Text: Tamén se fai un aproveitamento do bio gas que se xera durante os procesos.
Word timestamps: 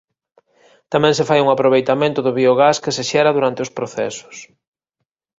Tamén 0.93 1.13
se 1.17 1.27
fai 1.29 1.39
un 1.41 1.49
aproveitamento 1.51 2.19
do 2.25 2.35
bio 2.39 2.53
gas 2.61 2.77
que 2.83 2.95
se 2.97 3.03
xera 3.09 3.35
durante 3.37 3.63
os 3.65 3.73
procesos. 3.77 4.35